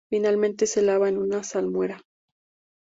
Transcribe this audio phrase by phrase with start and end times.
[0.09, 2.01] Finalmente se lava en una salmuera.